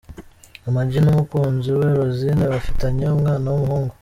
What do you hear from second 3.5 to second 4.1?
w’umuhungu.